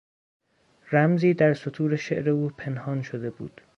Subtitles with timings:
[0.91, 3.61] رمزی در سطور شعر او پنهان شده بود.